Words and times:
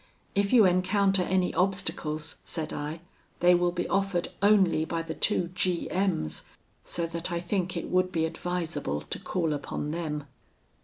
'If 0.33 0.51
you 0.51 0.65
encounter 0.65 1.21
any 1.21 1.53
obstacles,' 1.53 2.37
said 2.43 2.73
I, 2.73 3.01
'they 3.39 3.53
will 3.53 3.71
be 3.71 3.87
offered 3.87 4.29
only 4.41 4.83
by 4.83 5.03
the 5.03 5.13
two 5.13 5.49
G 5.49 5.91
M 5.91 6.25
s; 6.25 6.41
so 6.83 7.05
that 7.05 7.31
I 7.31 7.39
think 7.39 7.77
it 7.77 7.87
would 7.87 8.11
be 8.11 8.25
advisable 8.25 9.01
to 9.01 9.19
call 9.19 9.53
upon 9.53 9.91
them.' 9.91 10.23